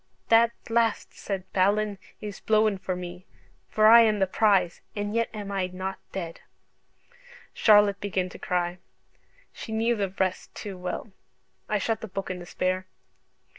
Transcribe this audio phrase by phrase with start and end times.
[0.29, 3.27] 'That blast,' said Balin, 'is blowen for me,
[3.69, 6.41] for I am the prize, and yet am I not dead.'"
[7.53, 8.79] Charlotte began to cry:
[9.53, 11.11] she knew the rest too well.
[11.69, 12.87] I shut the book in despair.